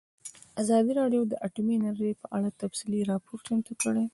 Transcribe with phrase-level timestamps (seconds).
[0.61, 4.05] ازادي راډیو د اټومي انرژي په اړه تفصیلي راپور چمتو کړی.